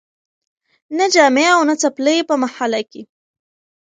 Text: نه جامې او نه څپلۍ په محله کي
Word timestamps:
نه 0.97 1.05
جامې 1.13 1.45
او 1.55 1.61
نه 1.69 1.75
څپلۍ 1.81 2.17
په 2.29 2.35
محله 2.43 2.81
کي 2.91 3.01